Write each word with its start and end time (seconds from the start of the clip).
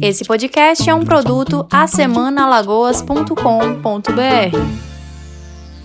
Esse 0.00 0.24
podcast 0.24 0.88
é 0.88 0.94
um 0.94 1.04
produto 1.04 1.66
asemanalagoas.com.br. 1.70 4.56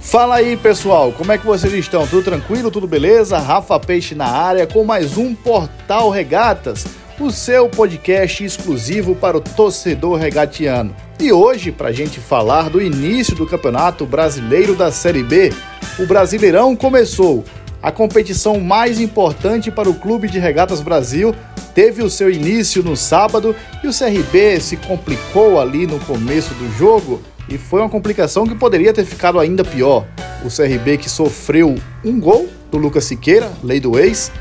Fala 0.00 0.36
aí 0.36 0.56
pessoal, 0.56 1.10
como 1.10 1.32
é 1.32 1.38
que 1.38 1.44
vocês 1.44 1.72
estão? 1.72 2.06
Tudo 2.06 2.22
tranquilo? 2.22 2.70
Tudo 2.70 2.86
beleza? 2.86 3.36
Rafa 3.38 3.80
Peixe 3.80 4.14
na 4.14 4.26
área 4.26 4.68
com 4.68 4.84
mais 4.84 5.18
um 5.18 5.34
Portal 5.34 6.10
Regatas, 6.10 6.86
o 7.18 7.32
seu 7.32 7.68
podcast 7.68 8.44
exclusivo 8.44 9.16
para 9.16 9.36
o 9.36 9.40
torcedor 9.40 10.16
regatiano. 10.16 10.94
E 11.18 11.32
hoje, 11.32 11.72
para 11.72 11.88
a 11.88 11.92
gente 11.92 12.20
falar 12.20 12.70
do 12.70 12.80
início 12.80 13.34
do 13.34 13.48
Campeonato 13.48 14.06
Brasileiro 14.06 14.76
da 14.76 14.92
Série 14.92 15.24
B, 15.24 15.52
o 15.98 16.06
Brasileirão 16.06 16.76
começou. 16.76 17.44
A 17.80 17.92
competição 17.92 18.58
mais 18.58 19.00
importante 19.00 19.70
para 19.70 19.88
o 19.88 19.94
Clube 19.94 20.28
de 20.28 20.38
Regatas 20.40 20.80
Brasil 20.80 21.32
teve 21.74 22.02
o 22.02 22.10
seu 22.10 22.28
início 22.28 22.82
no 22.82 22.96
sábado 22.96 23.54
e 23.84 23.86
o 23.86 23.96
CRB 23.96 24.60
se 24.60 24.76
complicou 24.76 25.60
ali 25.60 25.86
no 25.86 26.00
começo 26.00 26.52
do 26.54 26.68
jogo 26.76 27.22
e 27.48 27.56
foi 27.56 27.80
uma 27.80 27.88
complicação 27.88 28.46
que 28.46 28.54
poderia 28.54 28.92
ter 28.92 29.04
ficado 29.04 29.38
ainda 29.38 29.64
pior. 29.64 30.04
O 30.44 30.48
CRB 30.48 30.98
que 30.98 31.08
sofreu 31.08 31.76
um 32.04 32.18
gol 32.18 32.48
do 32.68 32.78
Lucas 32.78 33.04
Siqueira, 33.04 33.50
lei 33.62 33.78
do 33.78 33.96
ex, 33.96 34.32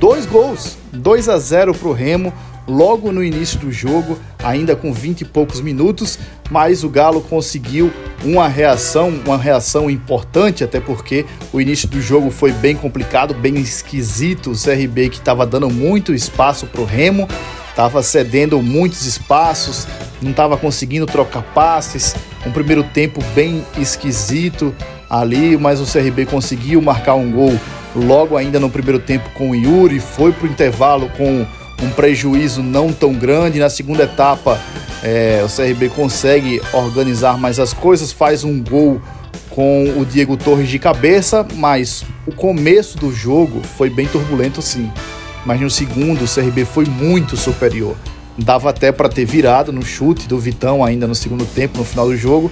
dois 0.00 0.24
gols, 0.24 0.78
2 0.90 1.28
a 1.28 1.38
0 1.38 1.74
para 1.74 1.88
o 1.88 1.92
Remo 1.92 2.32
logo 2.68 3.10
no 3.10 3.24
início 3.24 3.58
do 3.58 3.72
jogo, 3.72 4.18
ainda 4.44 4.76
com 4.76 4.92
20 4.92 5.22
e 5.22 5.24
poucos 5.24 5.60
minutos, 5.60 6.18
mas 6.50 6.84
o 6.84 6.88
Galo 6.88 7.22
conseguiu 7.22 7.90
uma 8.22 8.46
reação, 8.46 9.08
uma 9.24 9.38
reação 9.38 9.88
importante, 9.88 10.62
até 10.62 10.78
porque 10.78 11.24
o 11.52 11.60
início 11.60 11.88
do 11.88 12.00
jogo 12.00 12.30
foi 12.30 12.52
bem 12.52 12.76
complicado, 12.76 13.32
bem 13.32 13.56
esquisito. 13.56 14.50
O 14.50 14.54
CRB 14.54 15.08
que 15.08 15.18
estava 15.18 15.46
dando 15.46 15.70
muito 15.70 16.12
espaço 16.12 16.66
para 16.66 16.82
o 16.82 16.84
Remo, 16.84 17.26
estava 17.70 18.02
cedendo 18.02 18.60
muitos 18.60 19.06
espaços, 19.06 19.86
não 20.20 20.32
estava 20.32 20.56
conseguindo 20.56 21.06
trocar 21.06 21.42
passes. 21.42 22.14
Um 22.46 22.50
primeiro 22.50 22.82
tempo 22.82 23.22
bem 23.34 23.64
esquisito 23.78 24.74
ali, 25.08 25.56
mas 25.56 25.80
o 25.80 25.90
CRB 25.90 26.26
conseguiu 26.26 26.82
marcar 26.82 27.14
um 27.14 27.30
gol 27.30 27.58
logo 27.94 28.36
ainda 28.36 28.60
no 28.60 28.68
primeiro 28.68 28.98
tempo 28.98 29.30
com 29.30 29.50
o 29.50 29.54
Yuri, 29.54 30.00
foi 30.00 30.32
para 30.32 30.46
o 30.46 30.50
intervalo 30.50 31.08
com 31.16 31.46
um 31.82 31.90
prejuízo 31.90 32.62
não 32.62 32.92
tão 32.92 33.12
grande. 33.12 33.58
Na 33.58 33.70
segunda 33.70 34.04
etapa, 34.04 34.60
é, 35.02 35.44
o 35.44 35.48
CRB 35.48 35.88
consegue 35.90 36.60
organizar 36.72 37.38
mais 37.38 37.58
as 37.58 37.72
coisas, 37.72 38.12
faz 38.12 38.44
um 38.44 38.62
gol 38.62 39.00
com 39.50 39.94
o 39.98 40.04
Diego 40.04 40.36
Torres 40.36 40.68
de 40.68 40.78
cabeça, 40.78 41.46
mas 41.54 42.04
o 42.26 42.32
começo 42.32 42.96
do 42.98 43.12
jogo 43.12 43.60
foi 43.76 43.90
bem 43.90 44.06
turbulento 44.06 44.62
sim. 44.62 44.90
Mas 45.44 45.60
no 45.60 45.70
segundo, 45.70 46.24
o 46.24 46.28
CRB 46.28 46.64
foi 46.64 46.84
muito 46.84 47.36
superior. 47.36 47.96
Dava 48.36 48.70
até 48.70 48.92
para 48.92 49.08
ter 49.08 49.24
virado 49.24 49.72
no 49.72 49.82
chute 49.82 50.28
do 50.28 50.38
Vitão 50.38 50.84
ainda 50.84 51.06
no 51.06 51.14
segundo 51.14 51.44
tempo, 51.44 51.78
no 51.78 51.84
final 51.84 52.06
do 52.06 52.16
jogo. 52.16 52.50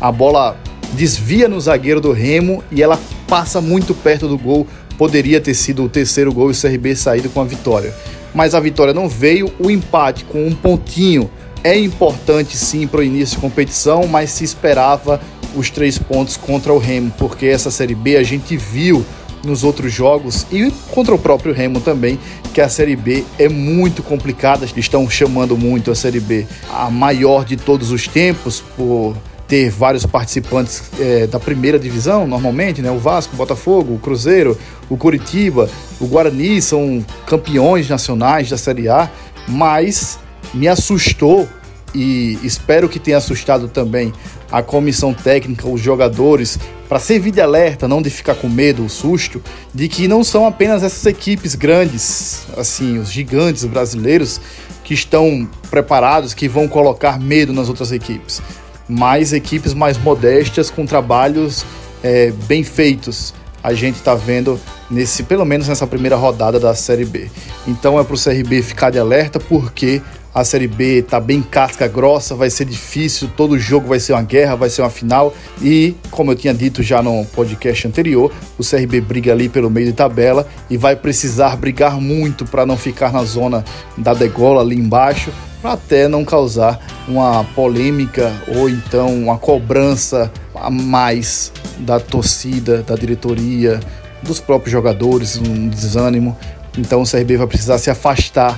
A 0.00 0.10
bola 0.10 0.56
desvia 0.92 1.48
no 1.48 1.60
zagueiro 1.60 2.00
do 2.00 2.12
Remo 2.12 2.62
e 2.70 2.82
ela 2.82 2.98
passa 3.26 3.60
muito 3.60 3.94
perto 3.94 4.28
do 4.28 4.38
gol. 4.38 4.66
Poderia 4.96 5.40
ter 5.40 5.52
sido 5.52 5.84
o 5.84 5.88
terceiro 5.90 6.32
gol 6.32 6.48
e 6.48 6.52
o 6.52 6.58
CRB 6.58 6.96
saído 6.96 7.28
com 7.28 7.40
a 7.40 7.44
vitória 7.44 7.92
mas 8.36 8.54
a 8.54 8.60
vitória 8.60 8.94
não 8.94 9.08
veio. 9.08 9.50
O 9.58 9.70
empate 9.70 10.24
com 10.24 10.46
um 10.46 10.54
pontinho 10.54 11.28
é 11.64 11.76
importante 11.76 12.56
sim 12.56 12.86
para 12.86 13.00
o 13.00 13.02
início 13.02 13.36
de 13.36 13.40
competição, 13.40 14.06
mas 14.06 14.30
se 14.30 14.44
esperava 14.44 15.20
os 15.56 15.70
três 15.70 15.98
pontos 15.98 16.36
contra 16.36 16.72
o 16.72 16.78
Remo, 16.78 17.12
porque 17.18 17.46
essa 17.46 17.70
Série 17.70 17.94
B 17.94 18.16
a 18.16 18.22
gente 18.22 18.56
viu 18.56 19.04
nos 19.42 19.64
outros 19.64 19.92
jogos 19.92 20.46
e 20.52 20.70
contra 20.90 21.14
o 21.14 21.18
próprio 21.18 21.54
Remo 21.54 21.80
também, 21.80 22.18
que 22.52 22.60
a 22.60 22.68
Série 22.68 22.94
B 22.94 23.24
é 23.38 23.48
muito 23.48 24.02
complicada. 24.02 24.66
Estão 24.76 25.08
chamando 25.08 25.56
muito 25.56 25.90
a 25.90 25.94
Série 25.94 26.20
B 26.20 26.46
a 26.70 26.90
maior 26.90 27.44
de 27.44 27.56
todos 27.56 27.90
os 27.90 28.06
tempos 28.06 28.62
por 28.76 29.16
ter 29.48 29.70
vários 29.70 30.04
participantes 30.04 30.82
é, 30.98 31.26
da 31.26 31.38
primeira 31.38 31.78
divisão, 31.78 32.26
normalmente, 32.26 32.82
né? 32.82 32.90
O 32.90 32.98
Vasco, 32.98 33.34
o 33.34 33.36
Botafogo, 33.36 33.94
o 33.94 33.98
Cruzeiro, 33.98 34.58
o 34.88 34.96
Curitiba, 34.96 35.68
o 36.00 36.06
Guarani 36.06 36.60
são 36.60 37.04
campeões 37.26 37.88
nacionais 37.88 38.50
da 38.50 38.58
Série 38.58 38.88
A, 38.88 39.10
mas 39.48 40.18
me 40.52 40.66
assustou 40.66 41.48
e 41.94 42.38
espero 42.42 42.88
que 42.88 42.98
tenha 42.98 43.16
assustado 43.16 43.68
também 43.68 44.12
a 44.50 44.62
comissão 44.62 45.14
técnica, 45.14 45.68
os 45.68 45.80
jogadores, 45.80 46.58
para 46.88 46.98
servir 46.98 47.30
de 47.30 47.40
alerta, 47.40 47.88
não 47.88 48.02
de 48.02 48.10
ficar 48.10 48.34
com 48.34 48.48
medo, 48.48 48.84
o 48.84 48.88
susto, 48.88 49.42
de 49.74 49.88
que 49.88 50.06
não 50.06 50.22
são 50.22 50.46
apenas 50.46 50.82
essas 50.82 51.04
equipes 51.06 51.54
grandes, 51.54 52.46
assim, 52.56 52.98
os 52.98 53.10
gigantes 53.10 53.64
brasileiros 53.64 54.40
que 54.84 54.94
estão 54.94 55.48
preparados, 55.68 56.32
que 56.32 56.48
vão 56.48 56.68
colocar 56.68 57.18
medo 57.18 57.52
nas 57.52 57.68
outras 57.68 57.90
equipes 57.90 58.40
mas 58.88 59.32
equipes 59.32 59.74
mais 59.74 59.98
modestas 59.98 60.70
com 60.70 60.86
trabalhos 60.86 61.64
é, 62.02 62.32
bem 62.46 62.62
feitos. 62.62 63.34
A 63.62 63.74
gente 63.74 63.96
está 63.96 64.14
vendo 64.14 64.60
nesse, 64.90 65.24
pelo 65.24 65.44
menos 65.44 65.66
nessa 65.66 65.86
primeira 65.86 66.16
rodada 66.16 66.60
da 66.60 66.74
Série 66.74 67.04
B. 67.04 67.28
Então 67.66 67.98
é 67.98 68.04
para 68.04 68.14
o 68.14 68.22
CRB 68.22 68.62
ficar 68.62 68.90
de 68.90 68.98
alerta 68.98 69.40
porque 69.40 70.00
a 70.36 70.44
Série 70.44 70.68
B 70.68 70.98
está 70.98 71.18
bem 71.18 71.40
casca 71.40 71.88
grossa, 71.88 72.34
vai 72.34 72.50
ser 72.50 72.66
difícil, 72.66 73.30
todo 73.34 73.58
jogo 73.58 73.88
vai 73.88 73.98
ser 73.98 74.12
uma 74.12 74.22
guerra, 74.22 74.54
vai 74.54 74.68
ser 74.68 74.82
uma 74.82 74.90
final. 74.90 75.34
E, 75.62 75.94
como 76.10 76.30
eu 76.30 76.36
tinha 76.36 76.52
dito 76.52 76.82
já 76.82 77.02
no 77.02 77.24
podcast 77.24 77.88
anterior, 77.88 78.30
o 78.58 78.62
CRB 78.62 79.00
briga 79.00 79.32
ali 79.32 79.48
pelo 79.48 79.70
meio 79.70 79.86
de 79.86 79.94
tabela 79.94 80.46
e 80.68 80.76
vai 80.76 80.94
precisar 80.94 81.56
brigar 81.56 81.98
muito 81.98 82.44
para 82.44 82.66
não 82.66 82.76
ficar 82.76 83.14
na 83.14 83.24
zona 83.24 83.64
da 83.96 84.12
degola 84.12 84.60
ali 84.60 84.76
embaixo 84.76 85.32
para 85.62 85.72
até 85.72 86.06
não 86.06 86.22
causar 86.22 86.78
uma 87.08 87.44
polêmica 87.44 88.32
ou 88.48 88.68
então 88.68 89.14
uma 89.14 89.38
cobrança 89.38 90.30
a 90.54 90.70
mais 90.70 91.52
da 91.78 92.00
torcida, 92.00 92.82
da 92.82 92.94
diretoria, 92.94 93.80
dos 94.22 94.40
próprios 94.40 94.72
jogadores, 94.72 95.36
um 95.36 95.68
desânimo. 95.68 96.36
Então 96.76 97.02
o 97.02 97.10
CRB 97.10 97.36
vai 97.36 97.46
precisar 97.46 97.78
se 97.78 97.90
afastar 97.90 98.56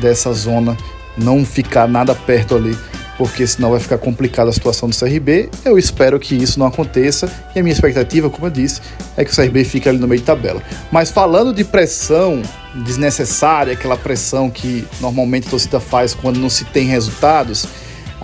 dessa 0.00 0.32
zona, 0.32 0.76
não 1.16 1.44
ficar 1.44 1.88
nada 1.88 2.14
perto 2.14 2.54
ali 2.56 2.76
porque 3.16 3.46
senão 3.46 3.70
vai 3.70 3.80
ficar 3.80 3.98
complicada 3.98 4.50
a 4.50 4.52
situação 4.52 4.88
do 4.88 4.96
CRB. 4.96 5.48
Eu 5.64 5.78
espero 5.78 6.18
que 6.18 6.34
isso 6.34 6.58
não 6.58 6.66
aconteça 6.66 7.30
e 7.54 7.58
a 7.58 7.62
minha 7.62 7.72
expectativa, 7.72 8.28
como 8.28 8.46
eu 8.46 8.50
disse, 8.50 8.80
é 9.16 9.24
que 9.24 9.32
o 9.32 9.34
CRB 9.34 9.64
fique 9.64 9.88
ali 9.88 9.98
no 9.98 10.06
meio 10.06 10.20
de 10.20 10.26
tabela. 10.26 10.62
Mas 10.90 11.10
falando 11.10 11.52
de 11.52 11.64
pressão 11.64 12.42
desnecessária, 12.74 13.72
aquela 13.72 13.96
pressão 13.96 14.50
que 14.50 14.86
normalmente 15.00 15.46
a 15.46 15.50
torcida 15.50 15.80
faz 15.80 16.14
quando 16.14 16.38
não 16.38 16.50
se 16.50 16.64
tem 16.66 16.86
resultados, 16.86 17.66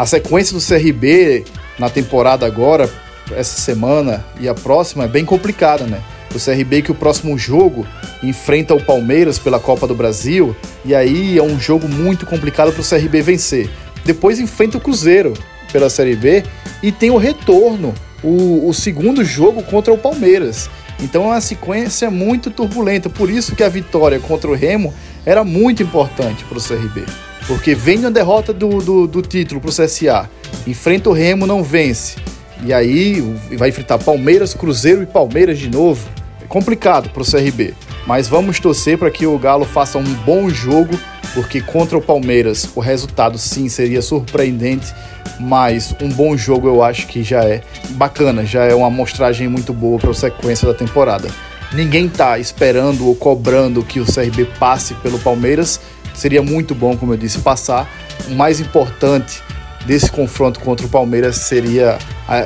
a 0.03 0.07
sequência 0.07 0.59
do 0.59 0.61
CRB 0.61 1.45
na 1.79 1.89
temporada 1.89 2.45
agora, 2.45 2.91
essa 3.37 3.61
semana 3.61 4.25
e 4.41 4.49
a 4.49 4.55
próxima, 4.55 5.05
é 5.05 5.07
bem 5.07 5.25
complicada, 5.25 5.85
né? 5.85 6.03
O 6.35 6.41
CRB 6.41 6.83
que 6.83 6.91
o 6.91 6.95
próximo 6.95 7.39
jogo 7.39 7.87
enfrenta 8.21 8.75
o 8.75 8.83
Palmeiras 8.83 9.39
pela 9.39 9.61
Copa 9.61 9.87
do 9.87 9.95
Brasil 9.95 10.57
e 10.85 10.93
aí 10.93 11.39
é 11.39 11.43
um 11.43 11.57
jogo 11.57 11.89
muito 11.89 12.27
complicado 12.27 12.73
para 12.73 12.81
o 12.81 12.85
CRB 12.85 13.23
vencer. 13.23 13.71
Depois 14.05 14.41
enfrenta 14.41 14.77
o 14.77 14.81
Cruzeiro 14.81 15.35
pela 15.71 15.89
Série 15.89 16.17
B 16.17 16.43
e 16.83 16.91
tem 16.91 17.13
o 17.13 17.17
retorno, 17.17 17.95
o, 18.25 18.69
o 18.69 18.75
segundo 18.75 19.25
jogo 19.25 19.63
contra 19.63 19.95
o 19.95 19.99
Palmeiras. 19.99 20.69
Então 21.01 21.27
é 21.27 21.27
uma 21.29 21.41
sequência 21.41 22.11
muito 22.11 22.51
turbulenta. 22.51 23.09
Por 23.09 23.31
isso 23.31 23.55
que 23.55 23.63
a 23.63 23.69
vitória 23.69 24.19
contra 24.19 24.51
o 24.51 24.55
Remo 24.55 24.93
era 25.25 25.45
muito 25.45 25.81
importante 25.81 26.43
para 26.43 26.59
o 26.59 26.61
CRB. 26.61 27.05
Porque 27.47 27.75
vem 27.75 27.99
na 27.99 28.11
derrota 28.11 28.53
do, 28.53 28.81
do, 28.81 29.07
do 29.07 29.23
título 29.23 29.61
para 29.61 29.71
o 29.71 29.73
CSA, 29.73 30.31
enfrenta 30.67 31.11
o 31.11 31.13
Remo, 31.13 31.47
não 31.47 31.63
vence. 31.63 32.17
E 32.65 32.73
aí 32.73 33.21
vai 33.57 33.71
enfrentar 33.71 33.99
Palmeiras, 33.99 34.55
Cruzeiro 34.55 35.03
e 35.03 35.07
Palmeiras 35.07 35.59
de 35.59 35.69
novo. 35.69 36.09
É 36.41 36.47
complicado 36.47 37.11
para 37.11 37.23
o 37.23 37.27
CRB. 37.27 37.75
Mas 38.07 38.29
vamos 38.29 38.61
torcer 38.61 38.99
para 38.99 39.11
que 39.11 39.27
o 39.27 39.39
Galo 39.39 39.65
faça 39.65 39.99
um 39.99 40.15
bom 40.25 40.49
jogo 40.49 40.99
porque 41.35 41.61
contra 41.61 41.97
o 41.97 42.03
Palmeiras 42.03 42.69
o 42.75 42.81
resultado 42.81 43.39
sim 43.39 43.69
seria 43.69 44.03
surpreendente, 44.03 44.93
mas 45.41 45.95
um 46.01 46.09
bom 46.09 46.37
jogo 46.37 46.69
eu 46.69 46.83
acho 46.83 47.07
que 47.07 47.23
já 47.23 47.43
é 47.45 47.63
bacana, 47.91 48.45
já 48.45 48.65
é 48.65 48.75
uma 48.75 48.89
amostragem 48.89 49.49
muito 49.49 49.73
boa 49.73 49.99
para 49.99 50.11
a 50.11 50.15
sequência 50.15 50.67
da 50.67 50.75
temporada. 50.75 51.29
Ninguém 51.73 52.09
tá 52.09 52.39
esperando 52.39 53.07
ou 53.07 53.15
cobrando 53.15 53.83
que 53.83 53.99
o 53.99 54.05
CRB 54.05 54.45
passe 54.59 54.95
pelo 54.95 55.19
Palmeiras, 55.19 55.81
seria 56.15 56.43
muito 56.43 56.75
bom, 56.75 56.97
como 56.97 57.13
eu 57.13 57.17
disse, 57.17 57.39
passar. 57.39 57.91
O 58.29 58.35
mais 58.35 58.61
importante 58.61 59.43
desse 59.87 60.11
confronto 60.11 60.61
contra 60.61 60.87
o 60.87 60.89
Palmeiras 60.89 61.37
seria 61.37 61.99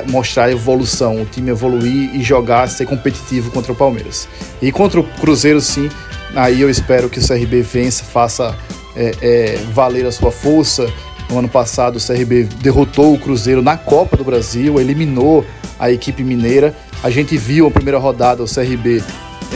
mostrar 0.07 0.45
a 0.45 0.51
evolução, 0.51 1.21
o 1.21 1.25
time 1.25 1.51
evoluir 1.51 2.15
e 2.15 2.21
jogar, 2.21 2.67
ser 2.67 2.85
competitivo 2.85 3.51
contra 3.51 3.71
o 3.71 3.75
Palmeiras. 3.75 4.27
E 4.61 4.71
contra 4.71 4.99
o 4.99 5.03
Cruzeiro, 5.03 5.61
sim, 5.61 5.89
aí 6.35 6.61
eu 6.61 6.69
espero 6.69 7.09
que 7.09 7.19
o 7.19 7.25
CRB 7.25 7.61
vença, 7.61 8.03
faça 8.03 8.55
é, 8.95 9.11
é, 9.21 9.57
valer 9.71 10.05
a 10.05 10.11
sua 10.11 10.31
força. 10.31 10.91
No 11.29 11.39
ano 11.39 11.49
passado, 11.49 11.97
o 11.97 12.05
CRB 12.05 12.43
derrotou 12.61 13.13
o 13.13 13.19
Cruzeiro 13.19 13.61
na 13.61 13.77
Copa 13.77 14.15
do 14.15 14.23
Brasil, 14.23 14.79
eliminou 14.79 15.45
a 15.77 15.91
equipe 15.91 16.23
mineira. 16.23 16.75
A 17.03 17.09
gente 17.09 17.37
viu 17.37 17.67
a 17.67 17.71
primeira 17.71 17.99
rodada 17.99 18.43
o 18.43 18.47
CRB 18.47 19.03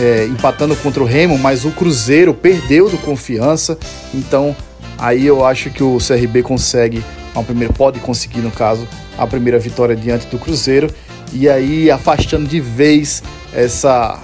é, 0.01 0.25
empatando 0.25 0.75
contra 0.77 1.03
o 1.03 1.05
Remo, 1.05 1.37
mas 1.37 1.63
o 1.63 1.69
Cruzeiro 1.69 2.33
perdeu 2.33 2.89
do 2.89 2.97
confiança. 2.97 3.77
Então 4.11 4.55
aí 4.97 5.25
eu 5.27 5.45
acho 5.45 5.69
que 5.69 5.83
o 5.83 5.99
CRB 5.99 6.41
consegue, 6.41 7.03
a 7.35 7.43
primeira, 7.43 7.71
pode 7.71 7.99
conseguir 7.99 8.39
no 8.39 8.49
caso, 8.49 8.87
a 9.17 9.27
primeira 9.27 9.59
vitória 9.59 9.95
diante 9.95 10.25
do 10.25 10.39
Cruzeiro 10.39 10.91
e 11.31 11.47
aí 11.47 11.91
afastando 11.91 12.47
de 12.47 12.59
vez 12.59 13.21
essa 13.53 14.19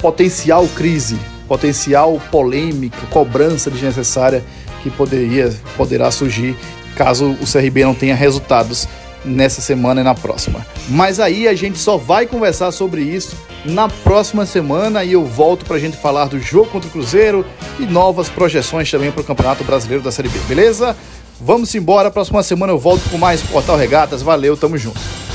potencial 0.00 0.66
crise, 0.68 1.18
potencial 1.48 2.20
polêmica, 2.30 2.98
cobrança 3.10 3.70
desnecessária 3.70 4.44
que 4.82 4.90
poderia 4.90 5.52
poderá 5.76 6.10
surgir 6.12 6.56
caso 6.94 7.36
o 7.40 7.44
CRB 7.44 7.84
não 7.84 7.94
tenha 7.94 8.14
resultados 8.14 8.88
nessa 9.24 9.60
semana 9.60 10.00
e 10.00 10.04
na 10.04 10.14
próxima. 10.14 10.64
Mas 10.88 11.18
aí 11.18 11.48
a 11.48 11.54
gente 11.54 11.78
só 11.78 11.96
vai 11.96 12.26
conversar 12.26 12.70
sobre 12.70 13.02
isso 13.02 13.36
na 13.68 13.88
próxima 13.88 14.46
semana 14.46 15.04
e 15.04 15.12
eu 15.12 15.24
volto 15.24 15.64
para 15.64 15.76
a 15.76 15.78
gente 15.78 15.96
falar 15.96 16.26
do 16.26 16.40
jogo 16.40 16.70
contra 16.70 16.88
o 16.88 16.92
Cruzeiro 16.92 17.44
e 17.78 17.84
novas 17.84 18.28
projeções 18.28 18.90
também 18.90 19.12
para 19.12 19.20
o 19.20 19.24
Campeonato 19.24 19.62
Brasileiro 19.62 20.02
da 20.02 20.10
Série 20.10 20.28
B, 20.28 20.38
beleza? 20.48 20.96
Vamos 21.40 21.74
embora, 21.74 22.10
próxima 22.10 22.42
semana 22.42 22.72
eu 22.72 22.78
volto 22.78 23.08
com 23.10 23.18
mais 23.18 23.42
Portal 23.42 23.76
Regatas. 23.76 24.22
Valeu, 24.22 24.56
tamo 24.56 24.76
junto. 24.76 25.27